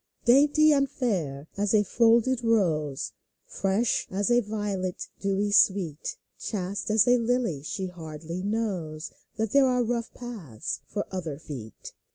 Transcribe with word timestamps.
Dainty 0.25 0.73
and 0.73 0.89
fair 0.89 1.47
as 1.57 1.75
a 1.75 1.83
folded 1.83 2.43
rose. 2.43 3.11
Fresh 3.45 4.07
as 4.09 4.31
a 4.31 4.39
violet 4.39 5.09
dewy 5.19 5.51
sweet. 5.51 6.17
Chaste 6.39 6.89
as 6.89 7.07
a 7.07 7.19
lily, 7.19 7.61
she 7.61 7.85
hardly 7.85 8.41
knows 8.41 9.11
That 9.35 9.51
there 9.51 9.67
are 9.67 9.83
rough 9.83 10.11
paths 10.15 10.79
for 10.87 11.05
other 11.11 11.37
feet. 11.37 11.93